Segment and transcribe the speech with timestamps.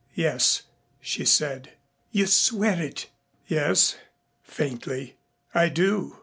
[0.15, 0.63] "Yes,"
[0.99, 1.73] she said.
[2.09, 3.11] "You swear it?"
[3.45, 3.97] "Yes,"
[4.41, 5.17] faintly,
[5.53, 6.17] "I do."